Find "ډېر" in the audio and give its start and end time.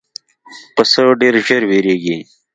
1.21-1.35